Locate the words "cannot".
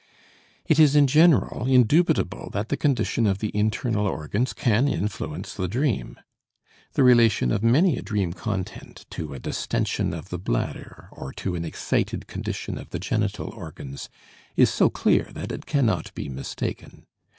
15.67-16.11